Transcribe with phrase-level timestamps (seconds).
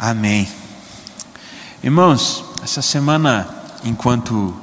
[0.00, 0.46] Amém.
[1.82, 3.48] Irmãos, essa semana,
[3.84, 4.54] enquanto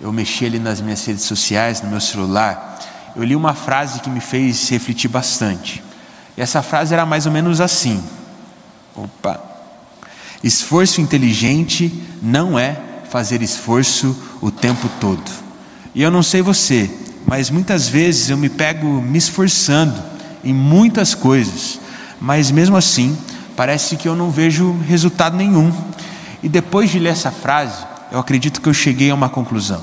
[0.00, 2.80] eu mexi ali nas minhas redes sociais, no meu celular,
[3.14, 5.84] eu li uma frase que me fez refletir bastante.
[6.38, 8.02] E essa frase era mais ou menos assim:
[8.96, 9.38] Opa.
[10.42, 11.92] Esforço inteligente
[12.22, 12.80] não é
[13.10, 15.30] fazer esforço o tempo todo.
[15.94, 16.90] E eu não sei você,
[17.26, 20.02] mas muitas vezes eu me pego me esforçando
[20.42, 21.78] em muitas coisas,
[22.18, 23.18] mas mesmo assim
[23.58, 25.72] parece que eu não vejo resultado nenhum.
[26.40, 29.82] E depois de ler essa frase, eu acredito que eu cheguei a uma conclusão.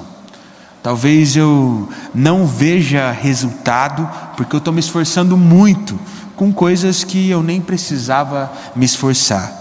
[0.82, 6.00] Talvez eu não veja resultado porque eu estou me esforçando muito
[6.38, 9.52] com coisas que eu nem precisava me esforçar,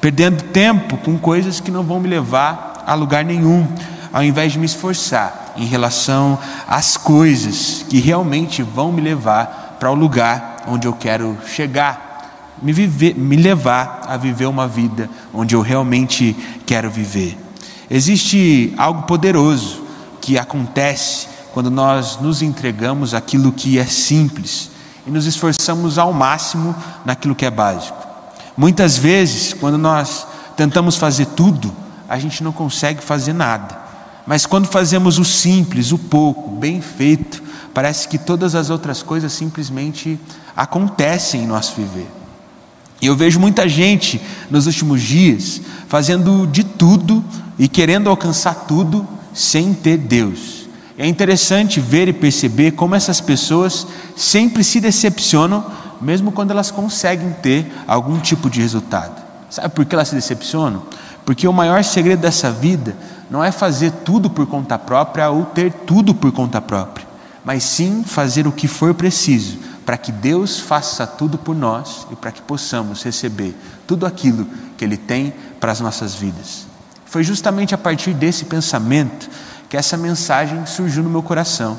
[0.00, 3.68] perdendo tempo com coisas que não vão me levar a lugar nenhum,
[4.10, 9.90] ao invés de me esforçar em relação às coisas que realmente vão me levar para
[9.90, 12.07] o lugar onde eu quero chegar
[12.62, 17.36] me, viver, me levar a viver uma vida onde eu realmente quero viver.
[17.90, 19.82] Existe algo poderoso
[20.20, 24.70] que acontece quando nós nos entregamos aquilo que é simples
[25.06, 26.74] e nos esforçamos ao máximo
[27.04, 27.96] naquilo que é básico.
[28.56, 31.72] Muitas vezes, quando nós tentamos fazer tudo,
[32.08, 33.78] a gente não consegue fazer nada.
[34.26, 39.32] Mas quando fazemos o simples, o pouco, bem feito, parece que todas as outras coisas
[39.32, 40.20] simplesmente
[40.54, 42.17] acontecem em nosso viver.
[43.00, 47.24] E eu vejo muita gente nos últimos dias fazendo de tudo
[47.58, 50.68] e querendo alcançar tudo sem ter Deus.
[50.96, 55.64] É interessante ver e perceber como essas pessoas sempre se decepcionam,
[56.00, 59.22] mesmo quando elas conseguem ter algum tipo de resultado.
[59.48, 60.82] Sabe por que elas se decepcionam?
[61.24, 62.96] Porque o maior segredo dessa vida
[63.30, 67.06] não é fazer tudo por conta própria ou ter tudo por conta própria,
[67.44, 69.58] mas sim fazer o que for preciso
[69.88, 74.84] para que Deus faça tudo por nós e para que possamos receber tudo aquilo que
[74.84, 76.66] Ele tem para as nossas vidas.
[77.06, 79.30] Foi justamente a partir desse pensamento
[79.66, 81.78] que essa mensagem surgiu no meu coração.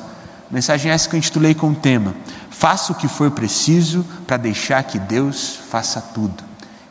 [0.50, 2.12] Mensagem essa que eu intitulei com o tema:
[2.50, 6.42] Faça o que for preciso para deixar que Deus faça tudo.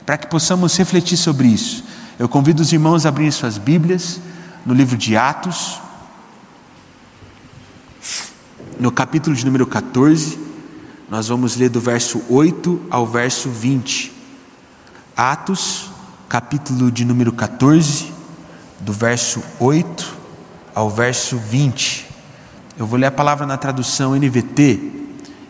[0.06, 1.84] Para que possamos refletir sobre isso,
[2.18, 4.22] eu convido os irmãos a abrirem suas Bíblias
[4.66, 5.81] no livro de Atos,
[8.79, 10.47] no capítulo de número 14.
[11.09, 14.14] Nós vamos ler do verso 8 ao verso 20.
[15.18, 15.90] Atos,
[16.30, 18.14] capítulo de número 14,
[18.80, 20.18] do verso 8
[20.75, 22.06] ao verso 20.
[22.78, 24.80] Eu vou ler a palavra na tradução NVT.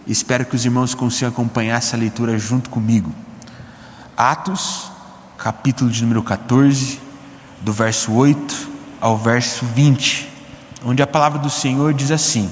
[0.07, 3.13] Espero que os irmãos consigam acompanhar essa leitura junto comigo.
[4.15, 4.89] Atos,
[5.37, 7.01] capítulo de número 14,
[7.59, 8.69] do verso 8
[9.01, 10.29] ao verso 20,
[10.85, 12.49] onde a palavra do Senhor diz assim: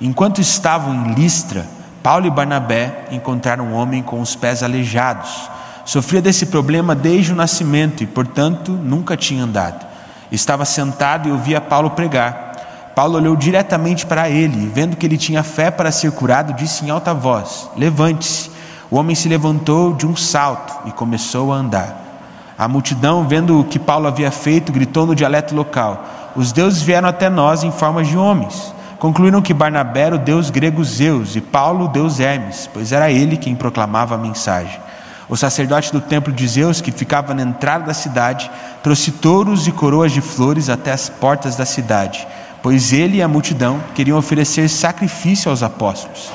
[0.00, 5.48] Enquanto estavam em Listra, Paulo e Barnabé encontraram um homem com os pés aleijados.
[5.84, 9.86] Sofria desse problema desde o nascimento e, portanto, nunca tinha andado.
[10.30, 12.52] Estava sentado e ouvia Paulo pregar.
[12.94, 16.84] Paulo olhou diretamente para ele e, vendo que ele tinha fé para ser curado, disse
[16.84, 18.50] em alta voz: Levante-se.
[18.90, 22.02] O homem se levantou de um salto e começou a andar.
[22.58, 26.04] A multidão, vendo o que Paulo havia feito, gritou no dialeto local:
[26.36, 28.74] Os deuses vieram até nós em forma de homens.
[29.02, 33.10] Concluíram que Barnabé era o deus grego Zeus e Paulo o deus Hermes, pois era
[33.10, 34.78] ele quem proclamava a mensagem.
[35.28, 38.48] O sacerdote do templo de Zeus, que ficava na entrada da cidade,
[38.80, 42.24] trouxe touros e coroas de flores até as portas da cidade,
[42.62, 46.30] pois ele e a multidão queriam oferecer sacrifício aos apóstolos.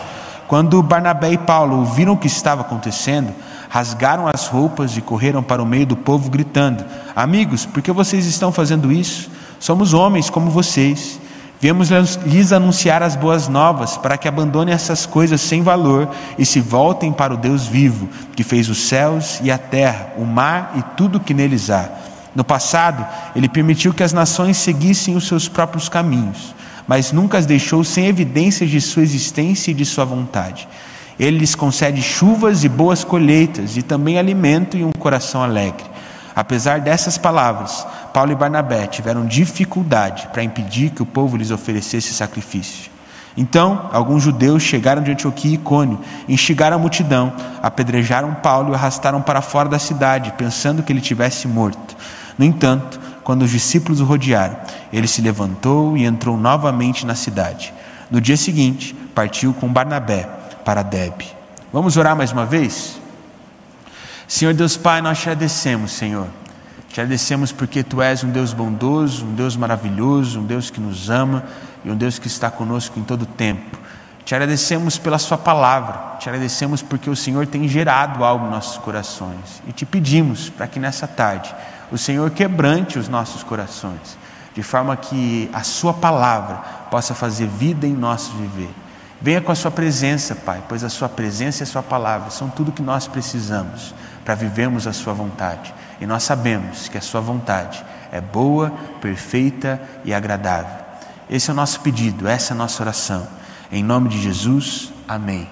[0.46, 3.34] Quando Barnabé e Paulo ouviram o que estava acontecendo,
[3.70, 6.84] rasgaram as roupas e correram para o meio do povo, gritando:
[7.16, 9.32] Amigos, por que vocês estão fazendo isso?
[9.58, 11.27] Somos homens como vocês.
[11.60, 11.90] Viemos
[12.26, 16.08] lhes anunciar as boas novas para que abandonem essas coisas sem valor
[16.38, 20.24] e se voltem para o Deus vivo, que fez os céus e a terra, o
[20.24, 21.90] mar e tudo o que neles há.
[22.36, 23.04] No passado,
[23.36, 26.54] ele permitiu que as nações seguissem os seus próprios caminhos,
[26.88, 30.68] mas nunca as deixou sem evidências de sua existência e de sua vontade.
[31.20, 35.97] Ele lhes concede chuvas e boas colheitas e também alimento e um coração alegre.
[36.38, 42.14] Apesar dessas palavras, Paulo e Barnabé tiveram dificuldade para impedir que o povo lhes oferecesse
[42.14, 42.92] sacrifício.
[43.36, 46.00] Então, alguns judeus chegaram de Antioquia e Icônio,
[46.30, 51.02] instigaram a multidão, apedrejaram Paulo e o arrastaram para fora da cidade, pensando que ele
[51.02, 51.98] tivesse morto.
[52.38, 54.58] No entanto, quando os discípulos o rodearam,
[54.94, 57.74] ele se levantou e entrou novamente na cidade.
[58.12, 60.30] No dia seguinte, partiu com Barnabé
[60.64, 61.26] para Debe.
[61.74, 63.07] Vamos orar mais uma vez?
[64.28, 66.28] Senhor Deus Pai, nós te agradecemos, Senhor.
[66.90, 71.10] Te agradecemos porque Tu és um Deus bondoso, um Deus maravilhoso, um Deus que nos
[71.10, 71.46] ama
[71.86, 73.78] e um Deus que está conosco em todo o tempo.
[74.26, 78.78] Te agradecemos pela Sua palavra, te agradecemos porque o Senhor tem gerado algo em nossos
[78.78, 81.56] corações e te pedimos para que nessa tarde
[81.90, 84.18] o Senhor quebrante os nossos corações,
[84.54, 86.56] de forma que a Sua palavra
[86.92, 88.72] possa fazer vida em nosso viver.
[89.20, 92.50] Venha com a Sua presença, Pai, pois a Sua presença e a Sua palavra são
[92.50, 93.94] tudo que nós precisamos
[94.24, 95.74] para vivermos a Sua vontade.
[96.00, 98.72] E nós sabemos que a Sua vontade é boa,
[99.02, 100.86] perfeita e agradável.
[101.30, 103.28] Esse é o nosso pedido, essa é a nossa oração.
[103.72, 105.50] Em nome de Jesus, amém.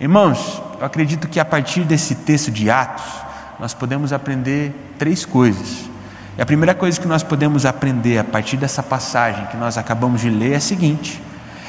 [0.00, 3.04] Irmãos, eu acredito que a partir desse texto de Atos,
[3.60, 5.88] nós podemos aprender três coisas.
[6.36, 10.20] E a primeira coisa que nós podemos aprender a partir dessa passagem que nós acabamos
[10.20, 11.22] de ler é a seguinte: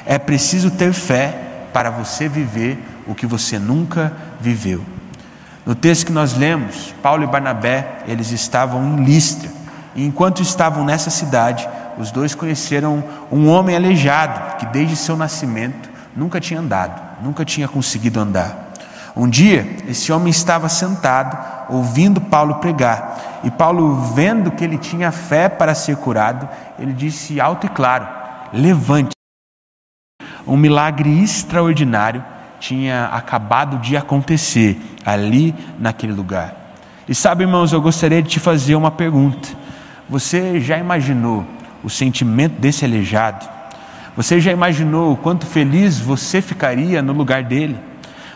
[0.06, 1.36] é preciso ter fé
[1.74, 2.77] para você viver
[3.07, 4.83] o que você nunca viveu.
[5.65, 9.50] No texto que nós lemos, Paulo e Barnabé, eles estavam em Listra,
[9.95, 11.68] e enquanto estavam nessa cidade,
[11.98, 17.68] os dois conheceram um homem aleijado que desde seu nascimento nunca tinha andado, nunca tinha
[17.68, 18.71] conseguido andar.
[19.15, 21.38] Um dia, esse homem estava sentado,
[21.69, 26.47] ouvindo Paulo pregar, e Paulo, vendo que ele tinha fé para ser curado,
[26.80, 28.07] ele disse alto e claro:
[28.54, 29.20] Levante.
[30.47, 32.23] Um milagre extraordinário
[32.59, 36.75] tinha acabado de acontecer ali naquele lugar.
[37.07, 39.49] E sabe, irmãos, eu gostaria de te fazer uma pergunta.
[40.07, 41.45] Você já imaginou
[41.83, 43.49] o sentimento desse aleijado?
[44.15, 47.77] Você já imaginou o quanto feliz você ficaria no lugar dele?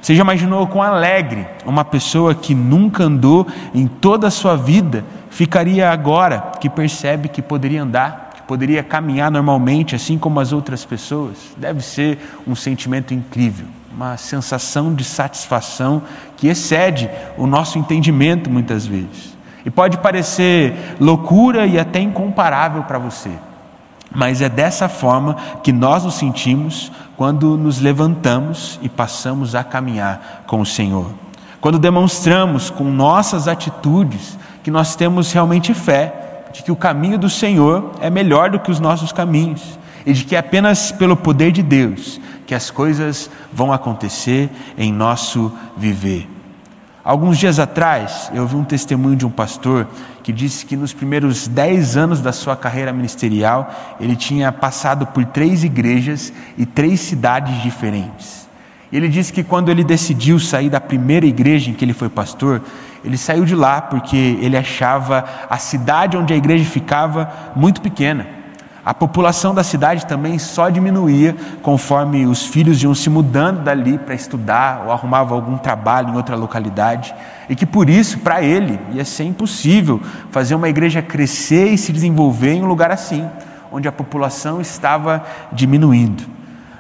[0.02, 5.04] Você já imaginou quão alegre uma pessoa que nunca andou em toda a sua vida
[5.36, 11.38] ficaria agora que percebe que poderia andar, poderia caminhar normalmente, assim como as outras pessoas?
[11.58, 16.02] Deve ser um sentimento incrível, uma sensação de satisfação
[16.38, 19.36] que excede o nosso entendimento muitas vezes.
[19.66, 23.32] E pode parecer loucura e até incomparável para você,
[24.12, 30.44] mas é dessa forma que nós nos sentimos quando nos levantamos e passamos a caminhar
[30.46, 31.10] com o Senhor.
[31.60, 36.25] Quando demonstramos com nossas atitudes que nós temos realmente fé
[36.56, 40.24] de que o caminho do Senhor é melhor do que os nossos caminhos e de
[40.24, 46.30] que é apenas pelo poder de Deus que as coisas vão acontecer em nosso viver.
[47.04, 49.88] Alguns dias atrás, eu vi um testemunho de um pastor
[50.24, 55.26] que disse que nos primeiros dez anos da sua carreira ministerial, ele tinha passado por
[55.26, 58.48] três igrejas e três cidades diferentes.
[58.96, 62.62] Ele disse que quando ele decidiu sair da primeira igreja em que ele foi pastor,
[63.04, 68.26] ele saiu de lá porque ele achava a cidade onde a igreja ficava muito pequena.
[68.86, 74.16] A população da cidade também só diminuía conforme os filhos iam se mudando dali para
[74.16, 77.14] estudar ou arrumavam algum trabalho em outra localidade,
[77.50, 80.00] e que por isso, para ele, ia ser impossível
[80.32, 83.28] fazer uma igreja crescer e se desenvolver em um lugar assim,
[83.74, 85.22] onde a população estava
[85.52, 86.35] diminuindo.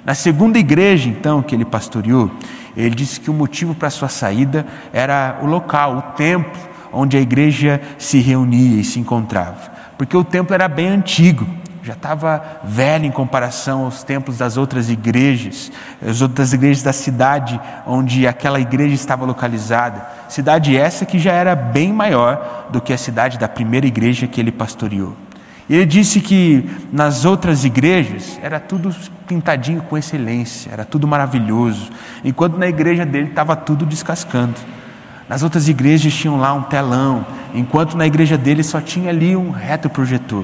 [0.06, 2.32] Na segunda igreja, então, que ele pastoreou,
[2.78, 6.62] ele disse que o motivo para sua saída era o local, o templo
[6.94, 11.46] onde a igreja se reunia e se encontrava, porque o templo era bem antigo
[11.86, 15.72] já estava velho em comparação aos templos das outras igrejas,
[16.04, 20.04] as outras igrejas da cidade onde aquela igreja estava localizada.
[20.28, 24.42] Cidade essa que já era bem maior do que a cidade da primeira igreja que
[24.42, 25.16] ele pastoreou.
[25.68, 28.96] E ele disse que nas outras igrejas era tudo
[29.28, 31.90] pintadinho com excelência, era tudo maravilhoso,
[32.24, 34.56] enquanto na igreja dele estava tudo descascando.
[35.28, 39.50] Nas outras igrejas tinham lá um telão, enquanto na igreja dele só tinha ali um
[39.50, 40.44] reto projetor.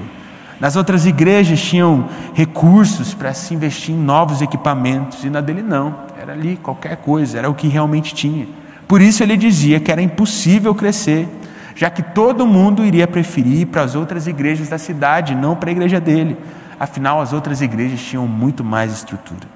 [0.58, 5.94] Nas outras igrejas tinham recursos para se investir em novos equipamentos, e na dele não,
[6.20, 8.46] era ali qualquer coisa, era o que realmente tinha.
[8.88, 11.28] Por isso ele dizia que era impossível crescer,
[11.74, 15.70] já que todo mundo iria preferir ir para as outras igrejas da cidade, não para
[15.70, 16.36] a igreja dele.
[16.78, 19.46] Afinal, as outras igrejas tinham muito mais estrutura.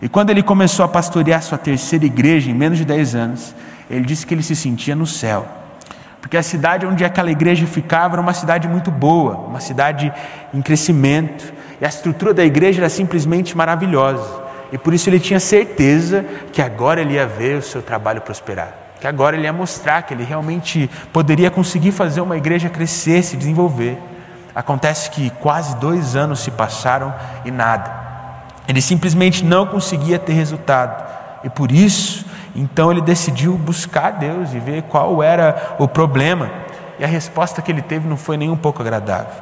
[0.00, 3.54] E quando ele começou a pastorear sua terceira igreja, em menos de 10 anos,
[3.90, 5.58] ele disse que ele se sentia no céu
[6.20, 10.12] porque a cidade onde aquela igreja ficava era uma cidade muito boa, uma cidade
[10.52, 14.42] em crescimento, e a estrutura da igreja era simplesmente maravilhosa.
[14.72, 18.74] E por isso ele tinha certeza que agora ele ia ver o seu trabalho prosperar,
[19.00, 23.36] que agora ele ia mostrar que ele realmente poderia conseguir fazer uma igreja crescer, se
[23.36, 23.98] desenvolver.
[24.54, 27.14] Acontece que quase dois anos se passaram
[27.44, 27.90] e nada.
[28.66, 31.04] Ele simplesmente não conseguia ter resultado.
[31.44, 32.26] E por isso
[32.58, 36.50] então ele decidiu buscar Deus e ver qual era o problema.
[36.98, 39.32] E a resposta que ele teve não foi nem um pouco agradável.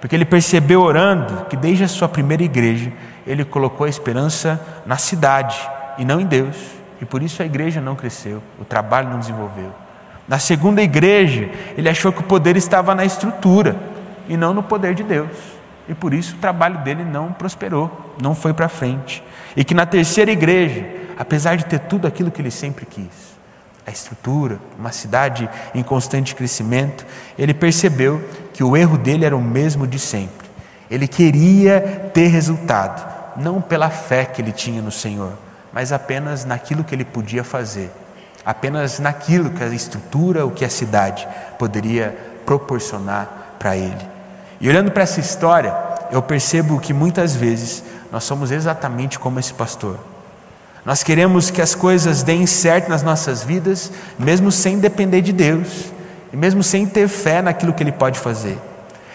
[0.00, 2.90] Porque ele percebeu orando que desde a sua primeira igreja
[3.26, 5.56] ele colocou a esperança na cidade
[5.98, 6.56] e não em Deus.
[7.02, 9.72] E por isso a igreja não cresceu, o trabalho não desenvolveu.
[10.28, 13.74] Na segunda igreja, ele achou que o poder estava na estrutura
[14.28, 15.36] e não no poder de Deus.
[15.88, 19.20] e por isso o trabalho dele não prosperou, não foi para frente.
[19.56, 20.86] E que na terceira igreja,
[21.18, 23.34] apesar de ter tudo aquilo que ele sempre quis,
[23.84, 27.04] a estrutura, uma cidade em constante crescimento,
[27.36, 28.22] ele percebeu
[28.54, 30.46] que o erro dele era o mesmo de sempre.
[30.88, 33.04] Ele queria ter resultado,
[33.36, 35.32] não pela fé que ele tinha no Senhor,
[35.72, 37.90] mas apenas naquilo que ele podia fazer,
[38.44, 41.26] apenas naquilo que a estrutura, o que a cidade
[41.58, 44.06] poderia proporcionar para ele.
[44.60, 45.74] E olhando para essa história,
[46.10, 49.98] eu percebo que muitas vezes nós somos exatamente como esse pastor.
[50.84, 55.92] Nós queremos que as coisas deem certo nas nossas vidas, mesmo sem depender de Deus,
[56.32, 58.58] e mesmo sem ter fé naquilo que Ele pode fazer.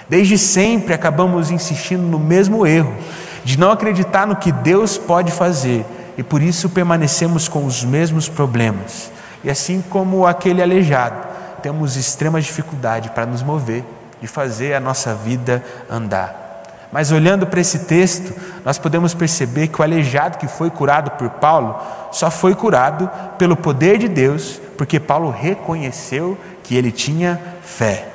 [0.09, 2.95] Desde sempre acabamos insistindo no mesmo erro,
[3.43, 5.85] de não acreditar no que Deus pode fazer,
[6.17, 9.11] e por isso permanecemos com os mesmos problemas.
[9.43, 11.27] E assim como aquele aleijado,
[11.61, 13.83] temos extrema dificuldade para nos mover,
[14.19, 16.47] de fazer a nossa vida andar.
[16.91, 18.33] Mas olhando para esse texto,
[18.65, 21.75] nós podemos perceber que o aleijado que foi curado por Paulo
[22.11, 28.07] só foi curado pelo poder de Deus, porque Paulo reconheceu que ele tinha fé.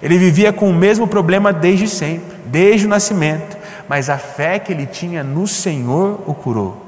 [0.00, 3.56] Ele vivia com o mesmo problema desde sempre, desde o nascimento,
[3.88, 6.85] mas a fé que ele tinha no Senhor o curou.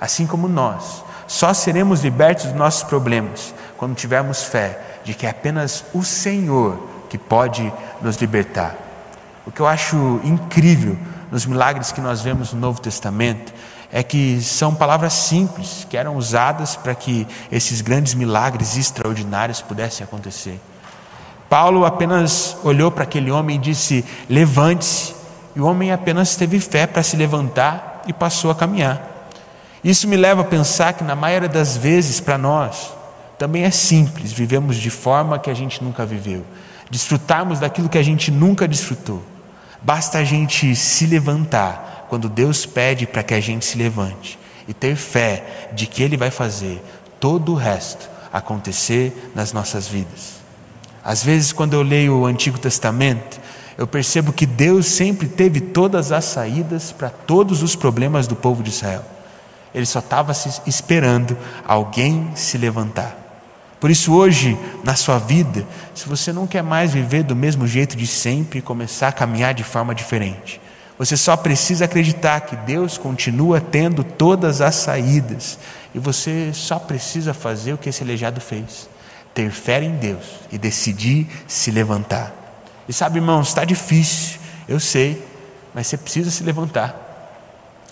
[0.00, 5.30] Assim como nós, só seremos libertos dos nossos problemas quando tivermos fé de que é
[5.30, 8.76] apenas o Senhor que pode nos libertar.
[9.46, 10.96] O que eu acho incrível
[11.30, 13.52] nos milagres que nós vemos no Novo Testamento
[13.92, 20.04] é que são palavras simples que eram usadas para que esses grandes milagres extraordinários pudessem
[20.04, 20.60] acontecer.
[21.48, 25.14] Paulo apenas olhou para aquele homem e disse: Levante-se.
[25.56, 29.09] E o homem apenas teve fé para se levantar e passou a caminhar.
[29.82, 32.92] Isso me leva a pensar que, na maioria das vezes, para nós,
[33.38, 36.44] também é simples, vivemos de forma que a gente nunca viveu,
[36.90, 39.22] desfrutarmos daquilo que a gente nunca desfrutou.
[39.82, 44.74] Basta a gente se levantar quando Deus pede para que a gente se levante e
[44.74, 46.82] ter fé de que Ele vai fazer
[47.18, 50.40] todo o resto acontecer nas nossas vidas.
[51.02, 53.40] Às vezes, quando eu leio o Antigo Testamento,
[53.78, 58.62] eu percebo que Deus sempre teve todas as saídas para todos os problemas do povo
[58.62, 59.02] de Israel.
[59.74, 60.32] Ele só estava
[60.66, 61.36] esperando
[61.66, 63.16] alguém se levantar.
[63.80, 67.96] Por isso, hoje, na sua vida, se você não quer mais viver do mesmo jeito
[67.96, 70.60] de sempre e começar a caminhar de forma diferente,
[70.98, 75.58] você só precisa acreditar que Deus continua tendo todas as saídas
[75.94, 78.86] e você só precisa fazer o que esse aleijado fez:
[79.32, 82.34] ter fé em Deus e decidir se levantar.
[82.86, 85.24] E sabe, irmãos, está difícil, eu sei,
[85.72, 87.09] mas você precisa se levantar.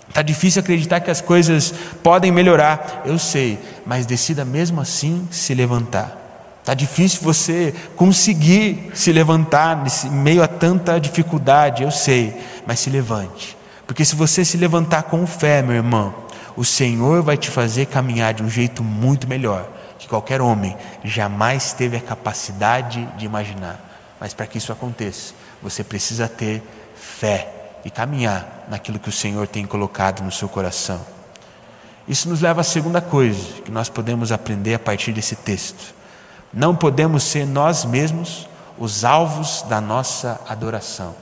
[0.09, 1.73] Está difícil acreditar que as coisas
[2.03, 6.17] podem melhorar, eu sei, mas decida mesmo assim se levantar.
[6.59, 12.35] Está difícil você conseguir se levantar nesse meio a tanta dificuldade, eu sei,
[12.65, 13.55] mas se levante.
[13.87, 16.13] Porque se você se levantar com fé, meu irmão,
[16.55, 21.73] o Senhor vai te fazer caminhar de um jeito muito melhor que qualquer homem jamais
[21.73, 23.79] teve a capacidade de imaginar.
[24.19, 26.63] Mas para que isso aconteça, você precisa ter
[26.95, 30.99] fé e caminhar naquilo que o Senhor tem colocado no seu coração.
[32.07, 35.93] Isso nos leva à segunda coisa que nós podemos aprender a partir desse texto.
[36.51, 41.15] Não podemos ser nós mesmos os alvos da nossa adoração.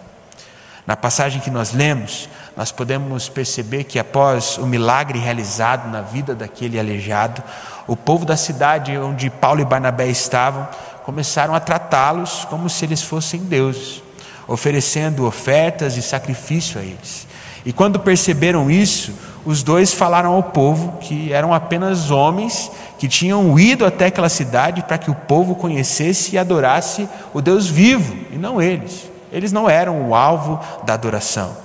[0.85, 6.33] Na passagem que nós lemos, nós podemos perceber que após o milagre realizado na vida
[6.33, 7.43] daquele aleijado,
[7.85, 10.67] o povo da cidade onde Paulo e Barnabé estavam
[11.03, 14.06] começaram a tratá-los como se eles fossem deuses
[14.47, 17.27] oferecendo ofertas e sacrifício a eles.
[17.65, 19.13] E quando perceberam isso,
[19.45, 24.83] os dois falaram ao povo que eram apenas homens que tinham ido até aquela cidade
[24.83, 29.09] para que o povo conhecesse e adorasse o Deus vivo, e não eles.
[29.31, 31.55] Eles não eram o alvo da adoração.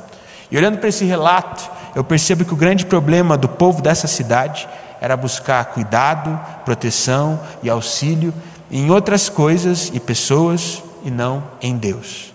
[0.50, 4.68] E olhando para esse relato, eu percebo que o grande problema do povo dessa cidade
[5.00, 8.32] era buscar cuidado, proteção e auxílio
[8.70, 12.31] em outras coisas e pessoas e não em Deus.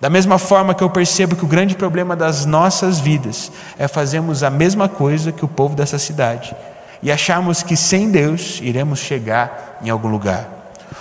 [0.00, 4.44] Da mesma forma que eu percebo que o grande problema das nossas vidas é fazermos
[4.44, 6.54] a mesma coisa que o povo dessa cidade
[7.02, 10.48] e acharmos que sem Deus iremos chegar em algum lugar.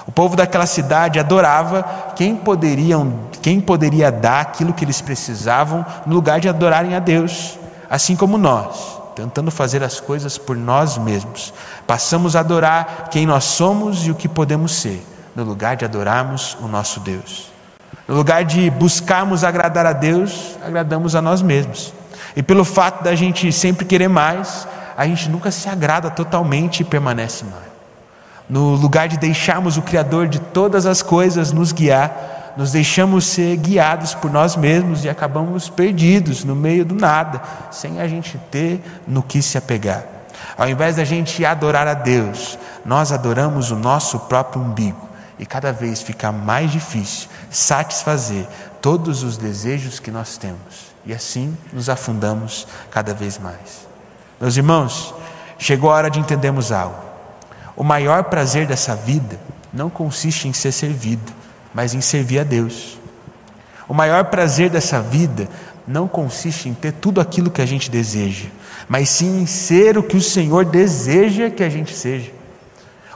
[0.08, 6.16] O povo daquela cidade adorava quem, poderiam, quem poderia dar aquilo que eles precisavam no
[6.16, 11.54] lugar de adorarem a Deus, assim como nós, tentando fazer as coisas por nós mesmos.
[11.86, 16.58] Passamos a adorar quem nós somos e o que podemos ser, no lugar de adorarmos
[16.62, 17.57] o nosso Deus.
[18.08, 21.94] No lugar de buscarmos agradar a Deus, agradamos a nós mesmos.
[22.36, 26.84] E pelo fato da gente sempre querer mais, a gente nunca se agrada totalmente e
[26.86, 27.68] permanece mais.
[28.50, 33.58] No lugar de deixarmos o Criador de todas as coisas nos guiar, nos deixamos ser
[33.58, 38.82] guiados por nós mesmos e acabamos perdidos no meio do nada, sem a gente ter
[39.06, 40.06] no que se apegar.
[40.58, 45.07] Ao invés da gente adorar a Deus, nós adoramos o nosso próprio umbigo
[45.40, 48.48] e cada vez fica mais difícil satisfazer
[48.82, 50.88] todos os desejos que nós temos.
[51.06, 53.88] E assim nos afundamos cada vez mais.
[54.40, 55.14] Meus irmãos,
[55.58, 57.08] chegou a hora de entendermos algo.
[57.76, 59.40] O maior prazer dessa vida
[59.72, 61.32] não consiste em ser servido,
[61.74, 63.00] mas em servir a Deus.
[63.88, 65.48] O maior prazer dessa vida
[65.88, 68.48] não consiste em ter tudo aquilo que a gente deseja,
[68.90, 72.32] mas sim em ser o que o Senhor deseja que a gente seja.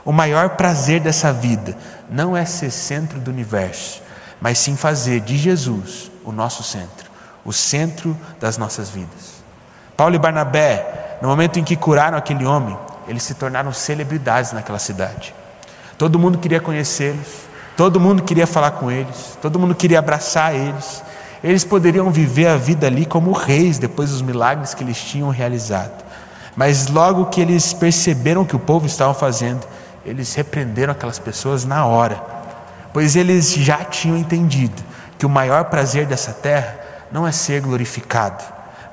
[0.04, 1.76] O maior prazer dessa vida
[2.12, 4.02] não é ser centro do universo,
[4.40, 7.10] mas sim fazer de Jesus o nosso centro,
[7.44, 9.42] o centro das nossas vidas.
[9.96, 12.76] Paulo e Barnabé, no momento em que curaram aquele homem,
[13.08, 15.34] eles se tornaram celebridades naquela cidade.
[15.96, 21.02] Todo mundo queria conhecê-los, todo mundo queria falar com eles, todo mundo queria abraçar eles.
[21.42, 26.04] Eles poderiam viver a vida ali como reis depois dos milagres que eles tinham realizado.
[26.54, 29.66] Mas logo que eles perceberam que o povo estava fazendo,
[30.04, 32.22] eles repreenderam aquelas pessoas na hora,
[32.92, 34.82] pois eles já tinham entendido
[35.18, 36.78] que o maior prazer dessa terra
[37.10, 38.42] não é ser glorificado,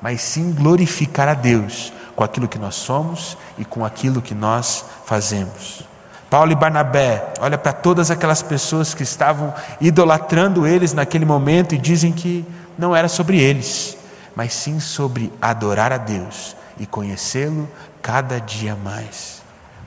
[0.00, 4.84] mas sim glorificar a Deus com aquilo que nós somos e com aquilo que nós
[5.04, 5.82] fazemos.
[6.28, 11.78] Paulo e Barnabé, olha para todas aquelas pessoas que estavam idolatrando eles naquele momento e
[11.78, 12.46] dizem que
[12.78, 13.96] não era sobre eles,
[14.36, 17.68] mas sim sobre adorar a Deus e conhecê-lo
[18.00, 19.39] cada dia mais.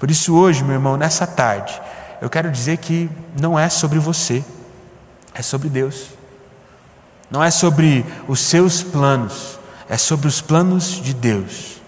[0.03, 1.81] Por isso, hoje, meu irmão, nessa tarde,
[2.21, 4.43] eu quero dizer que não é sobre você,
[5.33, 6.09] é sobre Deus.
[7.31, 9.57] Não é sobre os seus planos,
[9.87, 11.81] é sobre os planos de Deus.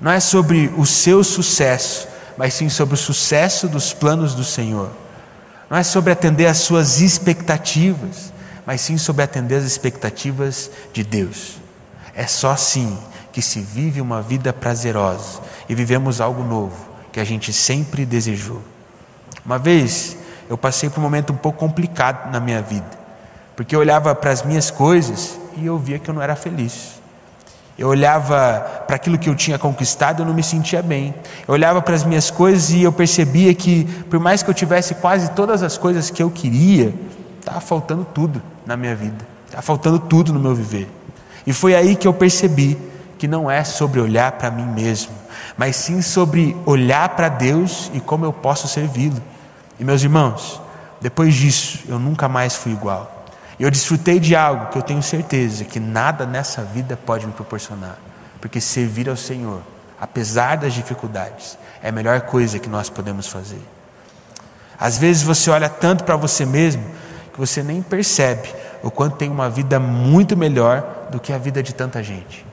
[0.00, 4.90] Não é sobre o seu sucesso, mas sim sobre o sucesso dos planos do Senhor.
[5.68, 8.32] Não é sobre atender às suas expectativas,
[8.64, 11.58] mas sim sobre atender às expectativas de Deus.
[12.14, 12.98] É só assim
[13.34, 18.62] que se vive uma vida prazerosa e vivemos algo novo que a gente sempre desejou.
[19.44, 20.16] Uma vez
[20.48, 22.98] eu passei por um momento um pouco complicado na minha vida,
[23.54, 27.00] porque eu olhava para as minhas coisas e eu via que eu não era feliz.
[27.78, 31.14] Eu olhava para aquilo que eu tinha conquistado, eu não me sentia bem.
[31.48, 34.96] Eu olhava para as minhas coisas e eu percebia que, por mais que eu tivesse
[34.96, 36.92] quase todas as coisas que eu queria,
[37.38, 40.90] estava faltando tudo na minha vida, estava faltando tudo no meu viver.
[41.46, 42.76] E foi aí que eu percebi
[43.20, 45.12] que não é sobre olhar para mim mesmo,
[45.54, 49.22] mas sim sobre olhar para Deus e como eu posso servi-lo.
[49.78, 50.58] E meus irmãos,
[51.02, 53.26] depois disso, eu nunca mais fui igual.
[53.58, 57.98] Eu desfrutei de algo que eu tenho certeza que nada nessa vida pode me proporcionar,
[58.40, 59.60] porque servir ao Senhor,
[60.00, 63.60] apesar das dificuldades, é a melhor coisa que nós podemos fazer.
[64.78, 66.82] Às vezes você olha tanto para você mesmo
[67.34, 68.48] que você nem percebe
[68.82, 72.48] o quanto tem uma vida muito melhor do que a vida de tanta gente.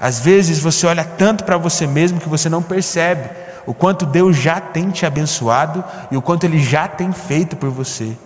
[0.00, 3.28] Às vezes você olha tanto para você mesmo que você não percebe
[3.66, 7.68] o quanto Deus já tem te abençoado e o quanto Ele já tem feito por
[7.68, 8.16] você.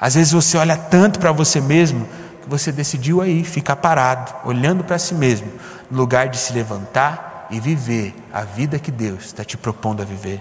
[0.00, 2.08] Às vezes você olha tanto para você mesmo
[2.42, 5.52] que você decidiu aí ficar parado, olhando para si mesmo,
[5.90, 10.04] no lugar de se levantar e viver a vida que Deus está te propondo a
[10.04, 10.40] viver.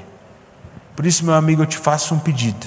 [0.95, 2.65] Por isso, meu amigo, eu te faço um pedido: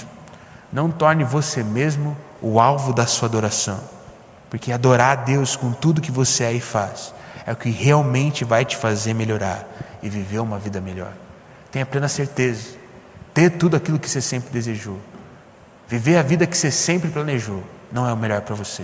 [0.71, 3.81] não torne você mesmo o alvo da sua adoração,
[4.51, 7.18] porque adorar a Deus com tudo que você é e faz
[7.49, 9.67] é o que realmente vai te fazer melhorar
[10.03, 11.15] e viver uma vida melhor.
[11.73, 12.77] Tenha plena certeza,
[13.33, 15.01] ter tudo aquilo que você sempre desejou.
[15.89, 18.83] Viver a vida que você sempre planejou não é o melhor para você.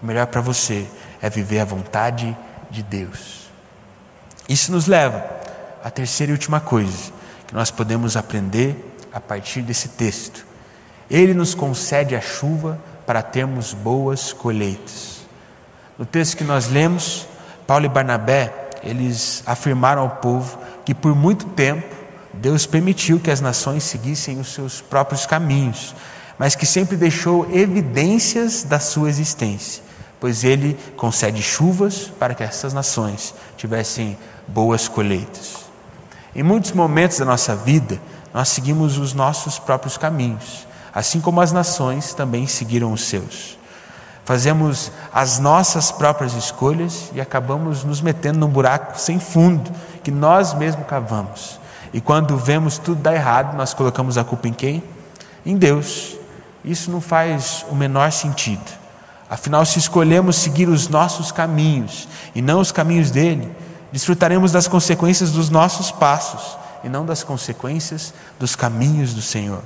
[0.00, 0.86] O melhor para você
[1.20, 2.36] é viver a vontade
[2.70, 3.50] de Deus.
[4.48, 5.28] Isso nos leva
[5.82, 7.10] à terceira e última coisa
[7.48, 10.46] que nós podemos aprender a partir desse texto.
[11.10, 15.26] Ele nos concede a chuva para termos boas colheitas.
[15.98, 17.26] No texto que nós lemos,
[17.66, 18.52] Paulo e Barnabé,
[18.82, 21.94] eles afirmaram ao povo que por muito tempo
[22.32, 25.94] Deus permitiu que as nações seguissem os seus próprios caminhos,
[26.38, 29.82] mas que sempre deixou evidências da sua existência,
[30.20, 35.66] pois ele concede chuvas para que essas nações tivessem boas colheitas.
[36.34, 37.98] Em muitos momentos da nossa vida,
[38.32, 43.58] nós seguimos os nossos próprios caminhos, assim como as nações também seguiram os seus.
[44.26, 49.70] Fazemos as nossas próprias escolhas e acabamos nos metendo num buraco sem fundo
[50.02, 51.60] que nós mesmos cavamos.
[51.92, 54.82] E quando vemos tudo dar errado, nós colocamos a culpa em quem?
[55.46, 56.16] Em Deus.
[56.64, 58.68] Isso não faz o menor sentido.
[59.30, 63.54] Afinal, se escolhemos seguir os nossos caminhos e não os caminhos dele,
[63.92, 69.62] desfrutaremos das consequências dos nossos passos e não das consequências dos caminhos do Senhor.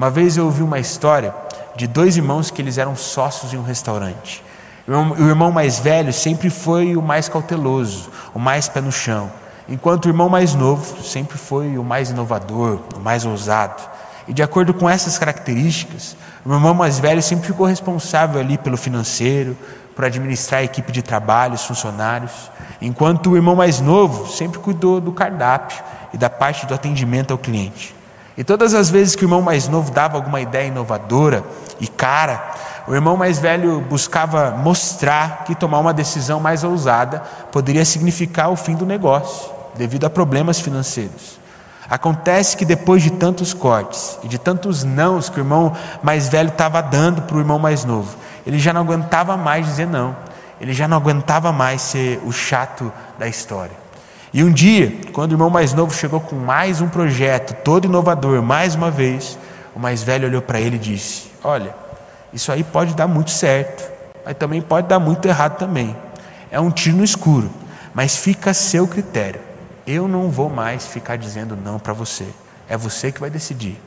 [0.00, 1.34] Uma vez eu ouvi uma história
[1.76, 4.42] de dois irmãos que eles eram sócios em um restaurante.
[4.88, 9.30] O irmão mais velho sempre foi o mais cauteloso, o mais pé no chão,
[9.68, 13.82] enquanto o irmão mais novo sempre foi o mais inovador, o mais ousado.
[14.26, 18.78] E de acordo com essas características, o irmão mais velho sempre ficou responsável ali pelo
[18.78, 19.54] financeiro,
[19.94, 24.98] por administrar a equipe de trabalho, os funcionários, enquanto o irmão mais novo sempre cuidou
[24.98, 25.76] do cardápio
[26.14, 27.99] e da parte do atendimento ao cliente.
[28.40, 31.44] E todas as vezes que o irmão mais novo dava alguma ideia inovadora
[31.78, 32.42] e cara,
[32.88, 37.22] o irmão mais velho buscava mostrar que tomar uma decisão mais ousada
[37.52, 41.38] poderia significar o fim do negócio, devido a problemas financeiros.
[41.86, 46.48] Acontece que depois de tantos cortes e de tantos nãos que o irmão mais velho
[46.48, 50.16] estava dando para o irmão mais novo, ele já não aguentava mais dizer não,
[50.58, 53.79] ele já não aguentava mais ser o chato da história.
[54.32, 58.40] E um dia, quando o irmão mais novo chegou com mais um projeto, todo inovador,
[58.40, 59.36] mais uma vez,
[59.74, 61.74] o mais velho olhou para ele e disse: Olha,
[62.32, 63.90] isso aí pode dar muito certo,
[64.24, 65.96] mas também pode dar muito errado também.
[66.48, 67.50] É um tiro no escuro,
[67.92, 69.40] mas fica a seu critério.
[69.84, 72.26] Eu não vou mais ficar dizendo não para você.
[72.68, 73.80] É você que vai decidir.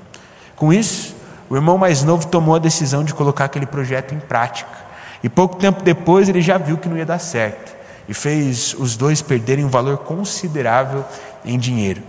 [0.57, 1.15] Com isso,
[1.49, 4.69] o irmão mais novo tomou a decisão de colocar aquele projeto em prática.
[5.23, 8.95] E pouco tempo depois ele já viu que não ia dar certo e fez os
[8.95, 11.05] dois perderem um valor considerável
[11.45, 12.01] em dinheiro.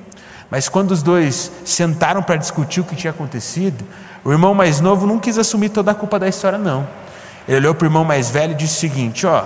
[0.51, 3.85] Mas quando os dois sentaram para discutir o que tinha acontecido,
[4.25, 6.87] o irmão mais novo não quis assumir toda a culpa da história, não.
[7.47, 9.45] Ele olhou para o irmão mais velho e disse o seguinte: Ó,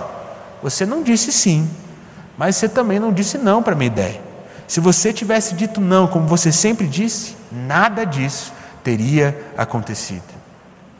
[0.61, 1.69] você não disse sim,
[2.37, 4.21] mas você também não disse não para a minha ideia.
[4.67, 10.23] Se você tivesse dito não, como você sempre disse, nada disso teria acontecido.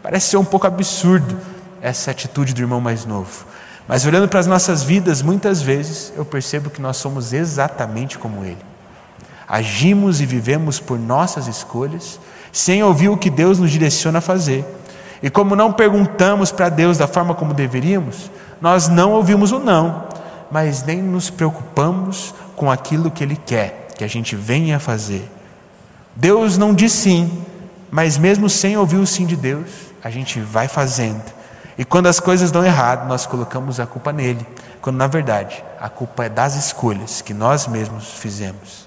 [0.01, 1.39] Parece ser um pouco absurdo
[1.81, 3.45] essa atitude do irmão mais novo.
[3.89, 8.45] Mas olhando para as nossas vidas, muitas vezes eu percebo que nós somos exatamente como
[8.45, 8.59] ele.
[9.47, 12.19] Agimos e vivemos por nossas escolhas,
[12.51, 14.63] sem ouvir o que Deus nos direciona a fazer.
[15.23, 18.29] E como não perguntamos para Deus da forma como deveríamos,
[18.61, 20.03] nós não ouvimos o não,
[20.51, 25.27] mas nem nos preocupamos com aquilo que Ele quer que a gente venha fazer.
[26.15, 27.43] Deus não diz sim,
[27.89, 29.67] mas mesmo sem ouvir o sim de Deus,
[30.03, 31.38] a gente vai fazendo.
[31.79, 34.45] E quando as coisas dão errado, nós colocamos a culpa nele,
[34.81, 38.85] quando na verdade a culpa é das escolhas que nós mesmos fizemos.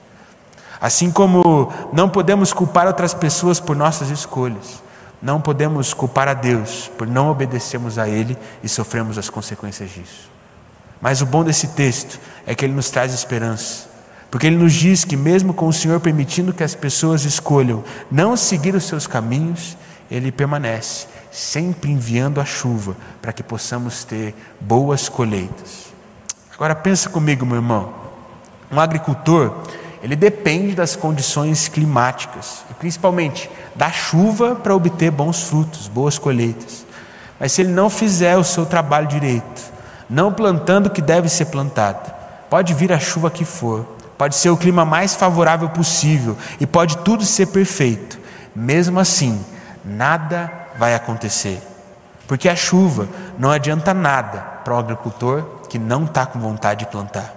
[0.79, 4.83] Assim como não podemos culpar outras pessoas por nossas escolhas,
[5.23, 10.31] não podemos culpar a Deus por não obedecermos a Ele e sofremos as consequências disso.
[11.01, 13.87] Mas o bom desse texto é que ele nos traz esperança,
[14.31, 18.37] porque ele nos diz que, mesmo com o Senhor permitindo que as pessoas escolham não
[18.37, 19.79] seguir os seus caminhos,
[20.11, 25.91] ele permanece sempre enviando a chuva para que possamos ter boas colheitas.
[26.55, 27.95] Agora pensa comigo, meu irmão.
[28.71, 29.63] Um agricultor,
[30.03, 36.85] ele depende das condições climáticas, e principalmente da chuva para obter bons frutos, boas colheitas.
[37.41, 39.73] Mas se ele não fizer o seu trabalho direito,
[40.09, 42.13] não plantando o que deve ser plantado,
[42.51, 43.87] pode vir a chuva que for,
[44.19, 48.21] pode ser o clima mais favorável possível e pode tudo ser perfeito.
[48.55, 49.43] Mesmo assim,
[49.85, 51.63] nada vai acontecer.
[52.27, 56.91] Porque a chuva não adianta nada para o agricultor que não está com vontade de
[56.91, 57.33] plantar.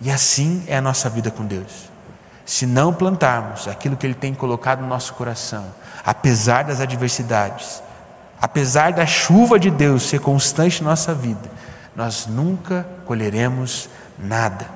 [0.00, 1.90] E assim é a nossa vida com Deus.
[2.46, 5.66] Se não plantarmos aquilo que Ele tem colocado no nosso coração,
[6.02, 7.82] apesar das adversidades,
[8.40, 11.50] apesar da chuva de Deus ser constante na nossa vida,
[11.94, 14.66] nós nunca colheremos nada.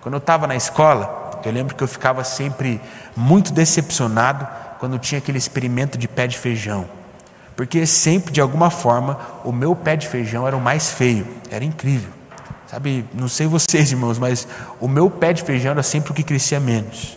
[0.00, 2.80] Quando eu estava na escola, eu lembro que eu ficava sempre
[3.16, 6.86] muito decepcionado quando tinha aquele experimento de pé de feijão.
[7.54, 11.24] Porque sempre, de alguma forma, o meu pé de feijão era o mais feio.
[11.52, 12.10] Era incrível.
[12.66, 14.48] Sabe, não sei vocês, irmãos, mas
[14.80, 17.16] o meu pé de feijão era sempre o que crescia menos.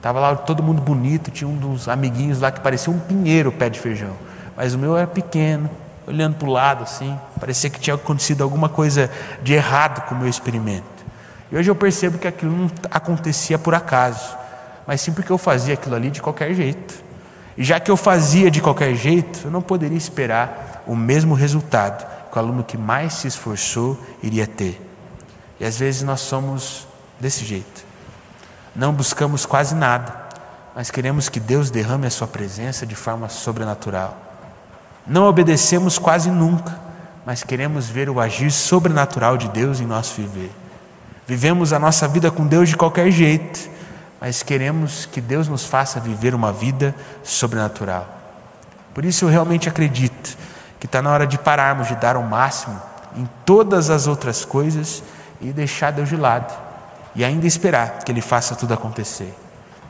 [0.00, 3.52] Tava lá todo mundo bonito, tinha um dos amiguinhos lá que parecia um pinheiro o
[3.52, 4.16] pé de feijão.
[4.56, 5.68] Mas o meu era pequeno,
[6.06, 9.10] olhando para o lado assim, parecia que tinha acontecido alguma coisa
[9.42, 10.86] de errado com o meu experimento.
[11.52, 14.42] E hoje eu percebo que aquilo não acontecia por acaso
[14.86, 16.94] mas sim porque eu fazia aquilo ali de qualquer jeito.
[17.56, 22.04] E já que eu fazia de qualquer jeito, eu não poderia esperar o mesmo resultado
[22.30, 24.80] que o aluno que mais se esforçou iria ter.
[25.60, 26.86] E às vezes nós somos
[27.20, 27.84] desse jeito.
[28.74, 30.24] Não buscamos quase nada,
[30.74, 34.18] mas queremos que Deus derrame a Sua presença de forma sobrenatural.
[35.06, 36.76] Não obedecemos quase nunca,
[37.24, 40.50] mas queremos ver o agir sobrenatural de Deus em nosso viver.
[41.26, 43.70] Vivemos a nossa vida com Deus de qualquer jeito,
[44.20, 48.06] mas queremos que Deus nos faça viver uma vida sobrenatural.
[48.94, 50.36] Por isso eu realmente acredito
[50.78, 52.80] que está na hora de pararmos de dar o máximo
[53.16, 55.02] em todas as outras coisas
[55.40, 56.52] e deixar Deus de lado
[57.14, 59.32] e ainda esperar que Ele faça tudo acontecer.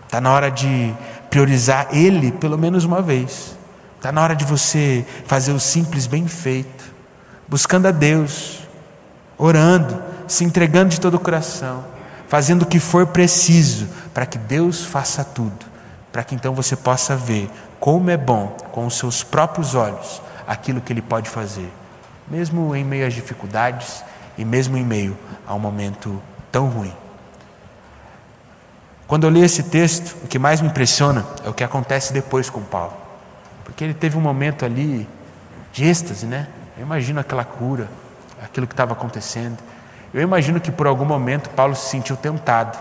[0.04, 0.94] Está na hora de
[1.30, 3.56] priorizar Ele pelo menos uma vez.
[3.96, 6.84] Está na hora de você fazer o simples bem feito,
[7.48, 8.60] buscando a Deus,
[9.38, 11.84] orando, se entregando de todo o coração,
[12.28, 15.66] fazendo o que for preciso para que Deus faça tudo,
[16.12, 20.80] para que então você possa ver como é bom com os seus próprios olhos aquilo
[20.80, 21.70] que Ele pode fazer,
[22.28, 24.04] mesmo em meio às dificuldades
[24.36, 26.92] e mesmo em meio a um momento tão ruim.
[29.06, 32.48] Quando eu li esse texto, o que mais me impressiona é o que acontece depois
[32.48, 32.94] com Paulo.
[33.62, 35.08] Porque ele teve um momento ali
[35.72, 36.48] de êxtase, né?
[36.76, 37.88] Eu imagino aquela cura,
[38.42, 39.58] aquilo que estava acontecendo.
[40.14, 42.80] Eu imagino que por algum momento Paulo se sentiu tentado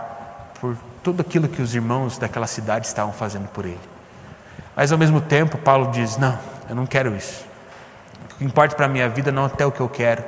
[0.61, 3.79] por tudo aquilo que os irmãos daquela cidade estavam fazendo por ele.
[4.75, 6.37] Mas ao mesmo tempo, Paulo diz: Não,
[6.69, 7.43] eu não quero isso.
[8.23, 10.23] O que importa para a minha vida não é até o que eu quero,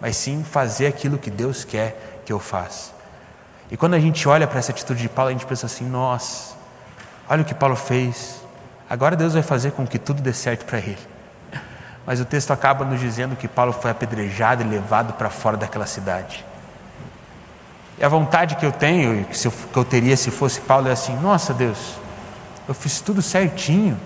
[0.00, 2.92] mas sim fazer aquilo que Deus quer que eu faça.
[3.68, 6.54] E quando a gente olha para essa atitude de Paulo, a gente pensa assim: nossa,
[7.28, 8.40] olha o que Paulo fez.
[8.88, 11.11] Agora Deus vai fazer com que tudo dê certo para ele.
[12.06, 15.86] Mas o texto acaba nos dizendo que Paulo foi apedrejado e levado para fora daquela
[15.86, 16.44] cidade.
[17.98, 21.54] E a vontade que eu tenho, que eu teria se fosse Paulo, é assim: nossa
[21.54, 21.96] Deus,
[22.66, 23.98] eu fiz tudo certinho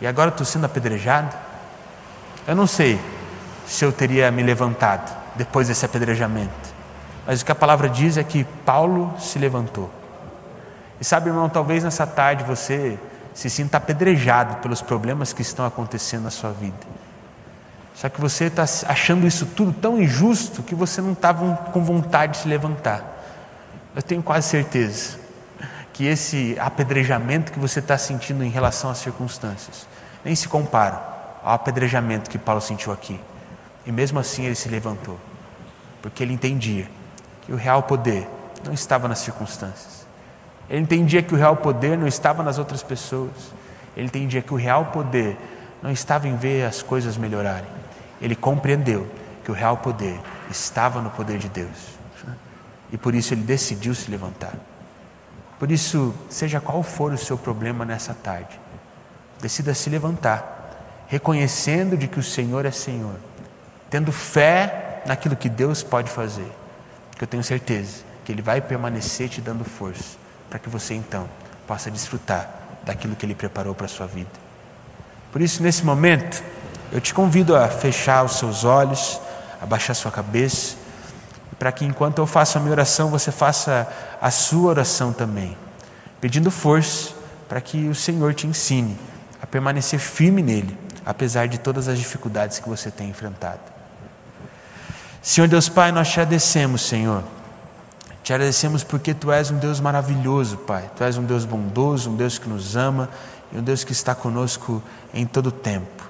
[0.00, 1.36] e agora estou sendo apedrejado.
[2.46, 3.00] Eu não sei
[3.66, 6.70] se eu teria me levantado depois desse apedrejamento.
[7.26, 9.90] Mas o que a palavra diz é que Paulo se levantou.
[11.00, 12.98] E sabe, irmão, talvez nessa tarde você
[13.32, 16.76] se sinta apedrejado pelos problemas que estão acontecendo na sua vida.
[18.00, 22.32] Só que você está achando isso tudo tão injusto que você não estava com vontade
[22.32, 23.04] de se levantar.
[23.94, 25.18] Eu tenho quase certeza
[25.92, 29.86] que esse apedrejamento que você está sentindo em relação às circunstâncias
[30.24, 30.98] nem se compara
[31.44, 33.20] ao apedrejamento que Paulo sentiu aqui.
[33.84, 35.20] E mesmo assim ele se levantou,
[36.00, 36.88] porque ele entendia
[37.42, 38.26] que o real poder
[38.64, 40.06] não estava nas circunstâncias.
[40.70, 43.52] Ele entendia que o real poder não estava nas outras pessoas.
[43.94, 45.36] Ele entendia que o real poder
[45.82, 47.79] não estava em ver as coisas melhorarem.
[48.20, 49.08] Ele compreendeu
[49.44, 51.98] que o real poder estava no poder de Deus.
[52.92, 54.54] E por isso ele decidiu se levantar.
[55.58, 58.58] Por isso, seja qual for o seu problema nessa tarde,
[59.40, 63.16] decida se levantar, reconhecendo de que o Senhor é Senhor,
[63.88, 66.50] tendo fé naquilo que Deus pode fazer
[67.20, 70.16] que eu tenho certeza que Ele vai permanecer te dando força
[70.48, 71.28] para que você então
[71.66, 72.48] possa desfrutar
[72.82, 74.30] daquilo que Ele preparou para a sua vida.
[75.30, 76.42] Por isso, nesse momento,
[76.92, 79.20] eu te convido a fechar os seus olhos,
[79.60, 80.76] a baixar sua cabeça,
[81.58, 83.86] para que enquanto eu faço a minha oração, você faça
[84.20, 85.56] a sua oração também,
[86.20, 87.10] pedindo força
[87.48, 88.98] para que o Senhor te ensine
[89.42, 93.60] a permanecer firme nele, apesar de todas as dificuldades que você tem enfrentado.
[95.22, 97.22] Senhor Deus Pai, nós te agradecemos, Senhor.
[98.22, 100.90] Te agradecemos porque Tu és um Deus maravilhoso, Pai.
[100.96, 103.08] Tu és um Deus bondoso, um Deus que nos ama
[103.52, 106.09] e um Deus que está conosco em todo o tempo.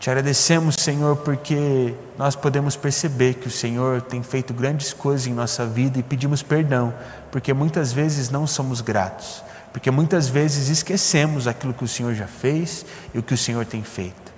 [0.00, 5.34] Te agradecemos, Senhor, porque nós podemos perceber que o Senhor tem feito grandes coisas em
[5.34, 6.94] nossa vida e pedimos perdão,
[7.30, 12.26] porque muitas vezes não somos gratos, porque muitas vezes esquecemos aquilo que o Senhor já
[12.26, 14.32] fez e o que o Senhor tem feito.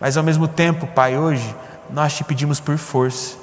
[0.00, 1.54] Mas ao mesmo tempo, Pai, hoje
[1.90, 3.36] nós te pedimos por força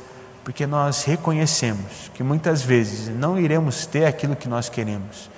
[0.43, 5.29] porque nós reconhecemos que muitas vezes não iremos ter aquilo que nós queremos.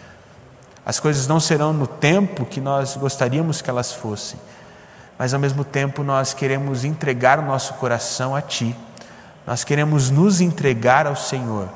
[0.85, 4.39] As coisas não serão no tempo que nós gostaríamos que elas fossem,
[5.21, 8.75] mas ao mesmo tempo nós queremos entregar o nosso coração a Ti,
[9.45, 11.69] nós queremos nos entregar ao Senhor,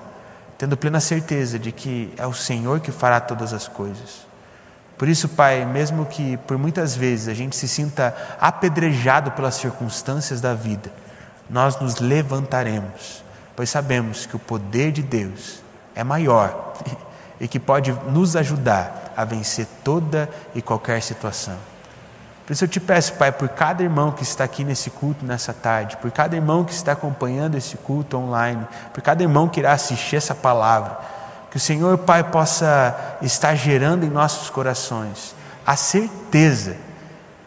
[0.57, 4.25] tendo plena certeza de que é o Senhor que fará todas as coisas.
[4.97, 10.41] Por isso, Pai, mesmo que por muitas vezes a gente se sinta apedrejado pelas circunstâncias
[10.41, 10.91] da vida,
[11.47, 13.23] nós nos levantaremos
[13.55, 15.61] pois sabemos que o poder de Deus
[15.93, 16.73] é maior
[17.39, 21.74] e que pode nos ajudar a vencer toda e qualquer situação.
[22.45, 25.51] Por isso eu te peço, Pai, por cada irmão que está aqui nesse culto nessa
[25.51, 29.73] tarde, por cada irmão que está acompanhando esse culto online, por cada irmão que irá
[29.73, 30.99] assistir essa palavra,
[31.49, 35.33] que o Senhor, Pai, possa estar gerando em nossos corações
[35.65, 36.75] a certeza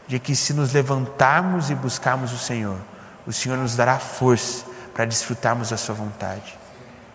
[0.08, 2.78] de que se nos levantarmos e buscarmos o Senhor,
[3.24, 6.58] o Senhor nos dará força para desfrutarmos da Sua vontade.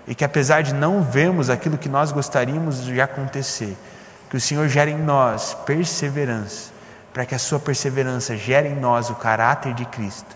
[0.08, 3.76] E que apesar de não vermos aquilo que nós gostaríamos de acontecer,
[4.30, 6.73] que o Senhor gere em nós perseverança,
[7.14, 10.36] para que a Sua perseverança gere em nós o caráter de Cristo,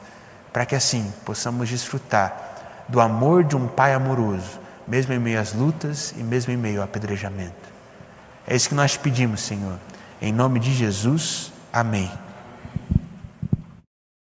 [0.54, 5.54] para que assim possamos desfrutar do amor de um Pai amoroso, mesmo em meio às
[5.54, 7.68] lutas e mesmo em meio ao apedrejamento.
[8.48, 9.78] É isso que nós pedimos, Senhor.
[10.22, 12.10] Em nome de Jesus, amém.